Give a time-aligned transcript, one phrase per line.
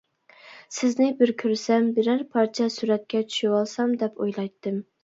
[0.77, 4.85] سىزنى بىر كۆرسەم، بىرەر پارچە سۈرەتكە چۈشىۋالسام، دەپ ئويلايتتىم.